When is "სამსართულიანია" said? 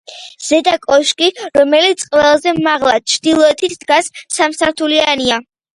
4.39-5.45